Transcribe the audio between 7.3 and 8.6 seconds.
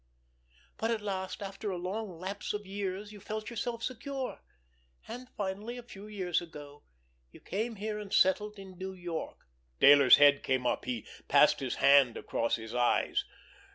you came here and settled